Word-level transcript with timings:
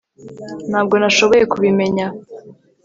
Ntabwo 0.69 0.95
nashoboye 1.01 1.43
kubimenya 1.51 2.05